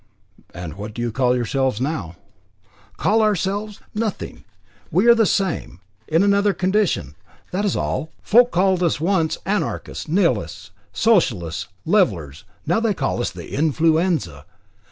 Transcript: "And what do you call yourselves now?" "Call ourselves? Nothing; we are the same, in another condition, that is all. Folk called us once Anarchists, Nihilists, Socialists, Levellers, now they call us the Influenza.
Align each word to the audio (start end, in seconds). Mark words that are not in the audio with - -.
"And 0.51 0.77
what 0.77 0.95
do 0.95 1.01
you 1.03 1.11
call 1.11 1.35
yourselves 1.35 1.79
now?" 1.79 2.15
"Call 2.97 3.21
ourselves? 3.21 3.79
Nothing; 3.93 4.43
we 4.89 5.05
are 5.05 5.13
the 5.13 5.27
same, 5.27 5.79
in 6.07 6.23
another 6.23 6.53
condition, 6.55 7.13
that 7.51 7.65
is 7.65 7.75
all. 7.75 8.09
Folk 8.23 8.49
called 8.49 8.81
us 8.81 8.99
once 8.99 9.37
Anarchists, 9.45 10.07
Nihilists, 10.07 10.71
Socialists, 10.91 11.67
Levellers, 11.85 12.45
now 12.65 12.79
they 12.79 12.95
call 12.95 13.21
us 13.21 13.29
the 13.29 13.53
Influenza. 13.53 14.45